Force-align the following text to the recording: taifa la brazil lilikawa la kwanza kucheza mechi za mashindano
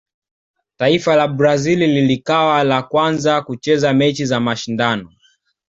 taifa 0.77 1.15
la 1.15 1.27
brazil 1.27 1.79
lilikawa 1.79 2.63
la 2.63 2.83
kwanza 2.83 3.41
kucheza 3.41 3.93
mechi 3.93 4.25
za 4.25 4.39
mashindano 4.39 5.09